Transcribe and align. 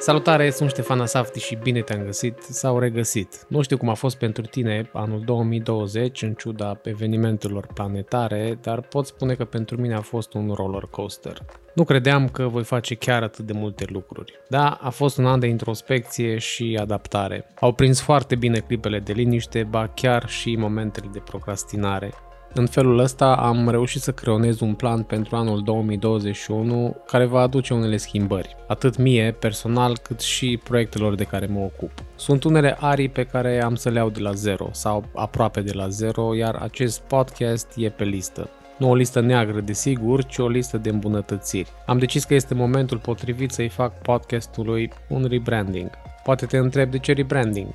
Salutare, 0.00 0.50
sunt 0.50 0.70
Ștefan 0.70 1.00
Asafti 1.00 1.40
și 1.40 1.58
bine 1.62 1.80
te-am 1.80 2.02
găsit 2.04 2.38
sau 2.42 2.78
regăsit. 2.78 3.46
Nu 3.48 3.62
știu 3.62 3.76
cum 3.76 3.88
a 3.88 3.94
fost 3.94 4.16
pentru 4.16 4.42
tine 4.42 4.90
anul 4.92 5.22
2020 5.24 6.22
în 6.22 6.34
ciuda 6.34 6.80
evenimentelor 6.82 7.66
planetare, 7.74 8.58
dar 8.62 8.80
pot 8.80 9.06
spune 9.06 9.34
că 9.34 9.44
pentru 9.44 9.80
mine 9.80 9.94
a 9.94 10.00
fost 10.00 10.34
un 10.34 10.52
roller 10.54 10.82
coaster. 10.90 11.38
Nu 11.74 11.84
credeam 11.84 12.28
că 12.28 12.46
voi 12.46 12.64
face 12.64 12.94
chiar 12.94 13.22
atât 13.22 13.44
de 13.44 13.52
multe 13.52 13.84
lucruri. 13.88 14.32
Da, 14.48 14.70
a 14.70 14.90
fost 14.90 15.18
un 15.18 15.26
an 15.26 15.40
de 15.40 15.46
introspecție 15.46 16.38
și 16.38 16.78
adaptare. 16.80 17.54
Au 17.60 17.72
prins 17.72 18.00
foarte 18.00 18.36
bine 18.36 18.58
clipele 18.58 18.98
de 18.98 19.12
liniște, 19.12 19.62
ba 19.62 19.86
chiar 19.86 20.28
și 20.28 20.56
momentele 20.56 21.08
de 21.12 21.18
procrastinare. 21.18 22.12
În 22.54 22.66
felul 22.66 22.98
ăsta 22.98 23.34
am 23.34 23.68
reușit 23.68 24.00
să 24.00 24.12
creonez 24.12 24.60
un 24.60 24.74
plan 24.74 25.02
pentru 25.02 25.36
anul 25.36 25.62
2021 25.62 26.96
care 27.06 27.24
va 27.24 27.40
aduce 27.40 27.74
unele 27.74 27.96
schimbări, 27.96 28.56
atât 28.66 28.96
mie 28.96 29.36
personal 29.38 29.98
cât 29.98 30.20
și 30.20 30.60
proiectelor 30.64 31.14
de 31.14 31.24
care 31.24 31.46
mă 31.46 31.60
ocup. 31.60 31.90
Sunt 32.14 32.44
unele 32.44 32.76
arii 32.80 33.08
pe 33.08 33.24
care 33.24 33.62
am 33.62 33.74
să 33.74 33.88
le 33.88 33.98
iau 33.98 34.10
de 34.10 34.20
la 34.20 34.32
zero 34.32 34.68
sau 34.72 35.04
aproape 35.14 35.60
de 35.60 35.72
la 35.72 35.88
zero, 35.88 36.34
iar 36.34 36.54
acest 36.54 37.00
podcast 37.00 37.72
e 37.76 37.88
pe 37.88 38.04
listă. 38.04 38.48
Nu 38.78 38.90
o 38.90 38.94
listă 38.94 39.20
neagră, 39.20 39.60
desigur, 39.60 40.24
ci 40.24 40.38
o 40.38 40.48
listă 40.48 40.76
de 40.76 40.88
îmbunătățiri. 40.88 41.70
Am 41.86 41.98
decis 41.98 42.24
că 42.24 42.34
este 42.34 42.54
momentul 42.54 42.98
potrivit 42.98 43.50
să-i 43.50 43.68
fac 43.68 44.02
podcastului 44.02 44.92
un 45.08 45.26
rebranding. 45.28 45.90
Poate 46.24 46.46
te 46.46 46.56
întreb 46.56 46.90
de 46.90 46.98
ce 46.98 47.12
rebranding? 47.12 47.68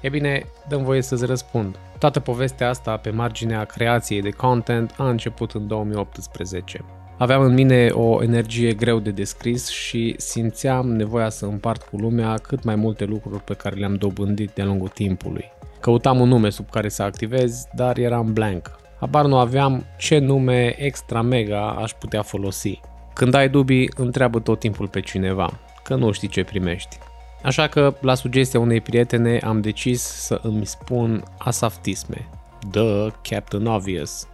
E 0.00 0.08
bine, 0.08 0.46
dăm 0.68 0.84
voie 0.84 1.02
să-ți 1.02 1.26
răspund. 1.26 1.76
Toată 1.98 2.20
povestea 2.20 2.68
asta 2.68 2.96
pe 2.96 3.10
marginea 3.10 3.64
creației 3.64 4.22
de 4.22 4.30
content 4.30 4.94
a 4.96 5.08
început 5.08 5.52
în 5.52 5.66
2018. 5.66 6.84
Aveam 7.18 7.42
în 7.42 7.54
mine 7.54 7.88
o 7.88 8.22
energie 8.22 8.72
greu 8.72 8.98
de 8.98 9.10
descris 9.10 9.68
și 9.68 10.14
simțeam 10.18 10.90
nevoia 10.92 11.28
să 11.28 11.44
împart 11.44 11.82
cu 11.82 11.96
lumea 11.96 12.34
cât 12.34 12.64
mai 12.64 12.74
multe 12.74 13.04
lucruri 13.04 13.42
pe 13.42 13.54
care 13.54 13.76
le-am 13.76 13.94
dobândit 13.94 14.50
de-a 14.50 14.64
lungul 14.64 14.88
timpului. 14.88 15.44
Căutam 15.80 16.20
un 16.20 16.28
nume 16.28 16.50
sub 16.50 16.70
care 16.70 16.88
să 16.88 17.02
activez, 17.02 17.64
dar 17.74 17.98
eram 17.98 18.32
blank. 18.32 18.78
Habar 19.00 19.24
nu 19.24 19.38
aveam 19.38 19.84
ce 19.98 20.18
nume 20.18 20.82
extra 20.84 21.22
mega 21.22 21.70
aș 21.70 21.92
putea 21.92 22.22
folosi. 22.22 22.80
Când 23.14 23.34
ai 23.34 23.48
dubii, 23.48 23.90
întreabă 23.96 24.40
tot 24.40 24.58
timpul 24.58 24.88
pe 24.88 25.00
cineva, 25.00 25.60
că 25.82 25.94
nu 25.94 26.10
știi 26.10 26.28
ce 26.28 26.44
primești. 26.44 26.98
Așa 27.42 27.66
că, 27.66 27.94
la 28.00 28.14
sugestia 28.14 28.60
unei 28.60 28.80
prietene, 28.80 29.38
am 29.44 29.60
decis 29.60 30.02
să 30.02 30.40
îmi 30.42 30.66
spun 30.66 31.24
asaftisme. 31.38 32.28
The 32.70 33.10
Captain 33.22 33.66
Obvious. 33.66 34.28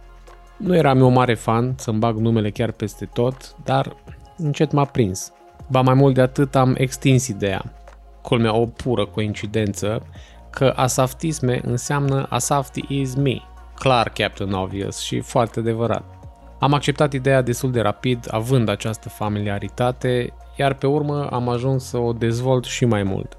Nu 0.57 0.75
eram 0.75 0.99
eu 0.99 1.09
mare 1.09 1.33
fan 1.33 1.75
să-mi 1.77 1.99
bag 1.99 2.17
numele 2.17 2.51
chiar 2.51 2.71
peste 2.71 3.05
tot, 3.05 3.55
dar 3.63 3.95
încet 4.37 4.71
m-a 4.71 4.85
prins. 4.85 5.31
Ba 5.69 5.81
mai 5.81 5.93
mult 5.93 6.13
de 6.13 6.21
atât 6.21 6.55
am 6.55 6.75
extins 6.77 7.27
ideea. 7.27 7.73
Culmea 8.21 8.55
o 8.55 8.65
pură 8.65 9.05
coincidență 9.05 10.05
că 10.49 10.73
asaftisme 10.75 11.61
înseamnă 11.63 12.25
asafti 12.29 12.85
is 12.87 13.15
me. 13.15 13.35
Clar 13.75 14.09
Captain 14.09 14.51
Obvious 14.51 14.99
și 14.99 15.19
foarte 15.19 15.59
adevărat. 15.59 16.16
Am 16.59 16.73
acceptat 16.73 17.13
ideea 17.13 17.41
destul 17.41 17.71
de 17.71 17.81
rapid, 17.81 18.27
având 18.31 18.69
această 18.69 19.09
familiaritate, 19.09 20.33
iar 20.57 20.73
pe 20.73 20.87
urmă 20.87 21.29
am 21.31 21.49
ajuns 21.49 21.83
să 21.83 21.97
o 21.97 22.13
dezvolt 22.13 22.65
și 22.65 22.85
mai 22.85 23.03
mult. 23.03 23.37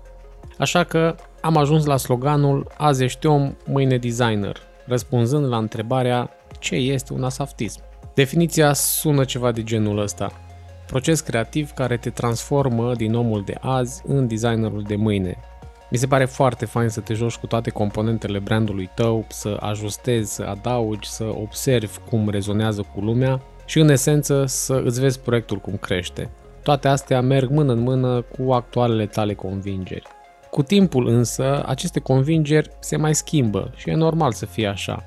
Așa 0.58 0.84
că 0.84 1.14
am 1.40 1.56
ajuns 1.56 1.84
la 1.84 1.96
sloganul 1.96 2.66
Azi 2.76 3.04
ești 3.04 3.26
om, 3.26 3.54
mâine 3.66 3.96
designer, 3.96 4.56
răspunzând 4.86 5.46
la 5.46 5.56
întrebarea 5.56 6.30
ce 6.58 6.74
este 6.74 7.12
un 7.12 7.24
asaftism. 7.24 7.80
Definiția 8.14 8.72
sună 8.72 9.24
ceva 9.24 9.52
de 9.52 9.62
genul 9.62 9.98
ăsta. 9.98 10.32
Proces 10.86 11.20
creativ 11.20 11.70
care 11.70 11.96
te 11.96 12.10
transformă 12.10 12.94
din 12.94 13.14
omul 13.14 13.42
de 13.44 13.54
azi 13.60 14.02
în 14.06 14.26
designerul 14.26 14.82
de 14.82 14.96
mâine. 14.96 15.36
Mi 15.90 15.98
se 15.98 16.06
pare 16.06 16.24
foarte 16.24 16.64
fain 16.64 16.88
să 16.88 17.00
te 17.00 17.14
joci 17.14 17.36
cu 17.36 17.46
toate 17.46 17.70
componentele 17.70 18.38
brandului 18.38 18.90
tău, 18.94 19.24
să 19.28 19.56
ajustezi, 19.60 20.34
să 20.34 20.42
adaugi, 20.42 21.08
să 21.08 21.24
observi 21.24 21.98
cum 22.10 22.28
rezonează 22.28 22.86
cu 22.94 23.00
lumea 23.00 23.40
și 23.64 23.78
în 23.78 23.88
esență 23.88 24.44
să 24.46 24.82
îți 24.84 25.00
vezi 25.00 25.20
proiectul 25.20 25.58
cum 25.58 25.76
crește. 25.76 26.30
Toate 26.62 26.88
astea 26.88 27.20
merg 27.20 27.50
mână 27.50 27.72
în 27.72 27.78
mână 27.78 28.20
cu 28.20 28.52
actualele 28.52 29.06
tale 29.06 29.34
convingeri. 29.34 30.06
Cu 30.50 30.62
timpul 30.62 31.08
însă, 31.08 31.62
aceste 31.66 32.00
convingeri 32.00 32.70
se 32.80 32.96
mai 32.96 33.14
schimbă 33.14 33.72
și 33.76 33.90
e 33.90 33.94
normal 33.94 34.32
să 34.32 34.46
fie 34.46 34.66
așa. 34.66 35.04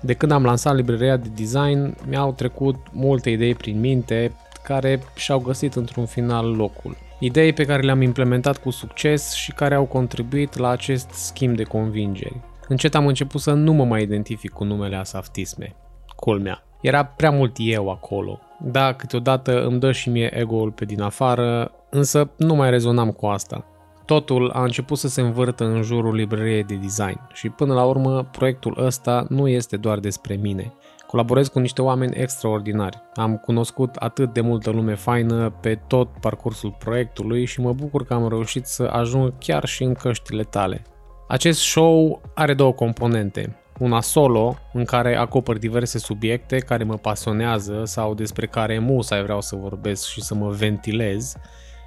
De 0.00 0.14
când 0.14 0.32
am 0.32 0.44
lansat 0.44 0.74
librăria 0.74 1.16
de 1.16 1.28
design, 1.34 1.96
mi-au 2.08 2.32
trecut 2.32 2.76
multe 2.92 3.30
idei 3.30 3.54
prin 3.54 3.80
minte 3.80 4.32
care 4.62 5.02
și-au 5.14 5.38
găsit 5.38 5.74
într-un 5.74 6.06
final 6.06 6.56
locul. 6.56 6.96
Idei 7.24 7.52
pe 7.52 7.64
care 7.64 7.82
le-am 7.82 8.02
implementat 8.02 8.58
cu 8.58 8.70
succes 8.70 9.32
și 9.32 9.52
care 9.52 9.74
au 9.74 9.84
contribuit 9.84 10.56
la 10.56 10.68
acest 10.68 11.10
schimb 11.10 11.56
de 11.56 11.62
convingeri. 11.62 12.40
Încet 12.68 12.94
am 12.94 13.06
început 13.06 13.40
să 13.40 13.52
nu 13.52 13.72
mă 13.72 13.84
mai 13.84 14.02
identific 14.02 14.50
cu 14.50 14.64
numele 14.64 14.96
asaftisme. 14.96 15.76
Culmea. 16.16 16.62
Era 16.80 17.04
prea 17.04 17.30
mult 17.30 17.56
eu 17.58 17.90
acolo. 17.90 18.40
Da, 18.60 18.92
câteodată 18.92 19.64
îmi 19.64 19.80
dă 19.80 19.92
și 19.92 20.08
mie 20.08 20.38
ego-ul 20.38 20.70
pe 20.70 20.84
din 20.84 21.00
afară, 21.00 21.70
însă 21.90 22.30
nu 22.36 22.54
mai 22.54 22.70
rezonam 22.70 23.10
cu 23.10 23.26
asta. 23.26 23.64
Totul 24.06 24.50
a 24.50 24.62
început 24.62 24.98
să 24.98 25.08
se 25.08 25.20
învârtă 25.20 25.64
în 25.64 25.82
jurul 25.82 26.14
librăriei 26.14 26.64
de 26.64 26.74
design 26.74 27.20
și 27.32 27.48
până 27.48 27.74
la 27.74 27.84
urmă 27.84 28.28
proiectul 28.32 28.84
ăsta 28.84 29.26
nu 29.28 29.48
este 29.48 29.76
doar 29.76 29.98
despre 29.98 30.34
mine. 30.34 30.72
Colaborez 31.12 31.48
cu 31.48 31.58
niște 31.58 31.82
oameni 31.82 32.16
extraordinari. 32.16 33.02
Am 33.14 33.36
cunoscut 33.36 33.96
atât 33.96 34.32
de 34.32 34.40
multă 34.40 34.70
lume 34.70 34.94
faină 34.94 35.50
pe 35.60 35.74
tot 35.86 36.08
parcursul 36.20 36.76
proiectului 36.78 37.44
și 37.44 37.60
mă 37.60 37.72
bucur 37.72 38.04
că 38.04 38.14
am 38.14 38.28
reușit 38.28 38.66
să 38.66 38.82
ajung 38.82 39.32
chiar 39.38 39.64
și 39.64 39.82
în 39.82 39.94
căștile 39.94 40.42
tale. 40.42 40.82
Acest 41.28 41.60
show 41.60 42.22
are 42.34 42.54
două 42.54 42.72
componente 42.72 43.56
una 43.78 44.00
solo 44.00 44.56
în 44.72 44.84
care 44.84 45.16
acopăr 45.16 45.58
diverse 45.58 45.98
subiecte 45.98 46.58
care 46.58 46.84
mă 46.84 46.96
pasionează 46.96 47.82
sau 47.84 48.14
despre 48.14 48.46
care 48.46 48.78
musai 48.78 49.22
vreau 49.22 49.40
să 49.40 49.56
vorbesc 49.56 50.06
și 50.06 50.22
să 50.22 50.34
mă 50.34 50.48
ventilez 50.48 51.36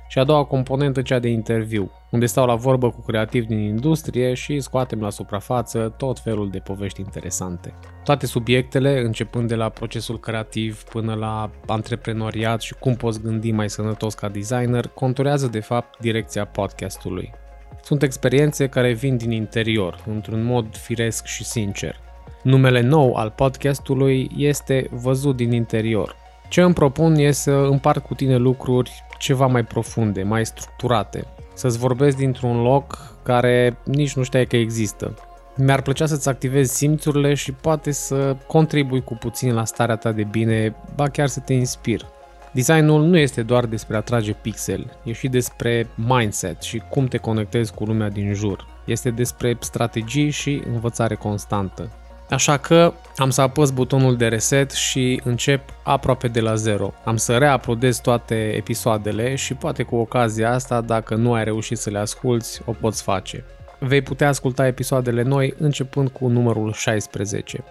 și 0.08 0.20
a 0.20 0.24
doua 0.24 0.44
componentă 0.44 1.02
cea 1.02 1.20
de 1.20 1.30
interviu, 1.30 1.92
unde 2.12 2.26
stau 2.26 2.46
la 2.46 2.56
vorbă 2.56 2.90
cu 2.90 3.02
creativi 3.02 3.46
din 3.46 3.60
industrie 3.60 4.34
și 4.34 4.60
scoatem 4.60 5.02
la 5.02 5.10
suprafață 5.10 5.94
tot 5.98 6.20
felul 6.20 6.50
de 6.50 6.60
povești 6.60 7.00
interesante. 7.00 7.74
Toate 8.04 8.26
subiectele, 8.26 9.00
începând 9.00 9.48
de 9.48 9.56
la 9.56 9.70
procesul 9.70 10.20
creativ 10.20 10.84
până 10.84 11.14
la 11.14 11.50
antreprenoriat 11.68 12.62
și 12.62 12.76
cum 12.80 12.96
poți 12.96 13.22
gândi 13.22 13.52
mai 13.52 13.70
sănătos 13.70 14.14
ca 14.14 14.30
designer, 14.30 14.88
conturează 14.88 15.48
de 15.48 15.60
fapt 15.60 16.00
direcția 16.00 16.46
podcastului. 16.46 17.34
Sunt 17.84 18.04
experiențe 18.04 18.68
care 18.68 18.94
vin 18.94 19.18
din 19.18 19.32
interior, 19.32 20.04
într-un 20.06 20.44
mod 20.44 20.76
firesc 20.76 21.26
și 21.26 21.44
sincer. 21.44 22.00
Numele 22.44 22.82
nou 22.82 23.14
al 23.14 23.30
podcastului 23.30 24.32
este 24.38 24.88
Văzut 24.92 25.36
din 25.36 25.52
interior. 25.52 26.16
Ce 26.50 26.62
îmi 26.62 26.74
propun 26.74 27.16
e 27.16 27.32
să 27.32 27.52
împart 27.52 28.06
cu 28.06 28.14
tine 28.14 28.36
lucruri 28.36 29.05
ceva 29.18 29.48
mai 29.48 29.64
profunde, 29.64 30.24
mai 30.24 30.46
structurate. 30.46 31.26
Să-ți 31.54 31.78
vorbesc 31.78 32.18
dintr-un 32.18 32.62
loc 32.62 33.16
care 33.24 33.78
nici 33.84 34.16
nu 34.16 34.24
știai 34.24 34.46
că 34.46 34.56
există. 34.56 35.14
Mi-ar 35.58 35.82
plăcea 35.82 36.06
să-ți 36.06 36.30
activezi 36.30 36.76
simțurile 36.76 37.34
și 37.34 37.52
poate 37.52 37.92
să 37.92 38.36
contribui 38.48 39.04
cu 39.04 39.16
puțin 39.16 39.54
la 39.54 39.66
starea 39.66 39.96
ta 39.96 40.12
de 40.12 40.24
bine, 40.24 40.76
ba 40.96 41.10
chiar 41.10 41.28
să 41.28 41.40
te 41.40 41.54
inspir. 41.54 42.06
Designul 42.52 43.04
nu 43.04 43.18
este 43.18 43.44
doar 43.44 43.66
despre 43.66 43.96
a 43.96 44.02
trage 44.02 44.34
pixel, 44.34 44.98
e 45.04 45.12
și 45.12 45.28
despre 45.28 45.88
mindset 45.96 46.62
și 46.62 46.82
cum 46.90 47.06
te 47.06 47.18
conectezi 47.18 47.74
cu 47.74 47.84
lumea 47.84 48.10
din 48.10 48.34
jur. 48.34 48.68
Este 48.86 49.10
despre 49.10 49.58
strategii 49.60 50.30
și 50.30 50.62
învățare 50.74 51.16
constantă. 51.16 51.92
Așa 52.30 52.58
că 52.58 52.94
am 53.18 53.30
să 53.30 53.42
apăs 53.42 53.72
butonul 53.72 54.16
de 54.18 54.28
reset 54.28 54.72
și 54.72 55.22
încep 55.24 55.62
aproape 55.84 56.28
de 56.28 56.40
la 56.40 56.56
zero. 56.56 56.94
Am 57.04 57.18
să 57.18 57.38
reaplodez 57.38 58.00
toate 58.00 58.36
episoadele 58.56 59.36
și 59.36 59.54
poate 59.54 59.84
cu 59.84 59.96
ocazia 59.96 60.52
asta, 60.52 60.82
dacă 60.82 61.16
nu 61.16 61.34
ai 61.34 61.44
reușit 61.44 61.78
să 61.78 61.90
le 61.90 61.98
asculti, 61.98 62.48
o 62.66 62.72
poți 62.72 63.04
face. 63.04 63.44
Vei 63.80 64.02
putea 64.02 64.28
asculta 64.28 64.68
episoadele 64.68 65.22
noi 65.22 65.54
începând 65.58 66.10
cu 66.10 66.28
numărul 66.28 66.74
16. 66.74 67.64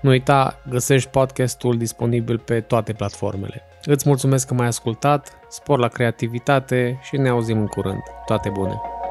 Nu 0.00 0.10
uita, 0.10 0.60
găsești 0.68 1.10
podcastul 1.10 1.78
disponibil 1.78 2.38
pe 2.38 2.60
toate 2.60 2.92
platformele. 2.92 3.62
Îți 3.84 4.08
mulțumesc 4.08 4.46
că 4.46 4.54
m-ai 4.54 4.66
ascultat, 4.66 5.32
spor 5.48 5.78
la 5.78 5.88
creativitate 5.88 6.98
și 7.02 7.16
ne 7.16 7.28
auzim 7.28 7.58
în 7.58 7.66
curând. 7.66 8.02
Toate 8.26 8.48
bune! 8.48 9.01